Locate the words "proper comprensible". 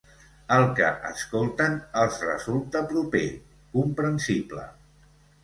2.95-4.67